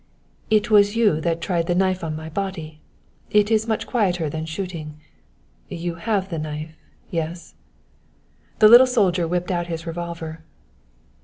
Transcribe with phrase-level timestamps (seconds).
[0.49, 2.81] "It was you that tried the knife on my body.
[3.29, 4.99] It is much quieter than shooting.
[5.69, 6.75] You have the knife
[7.11, 7.53] yes?"
[8.57, 10.41] The little soldier whipped out his revolver.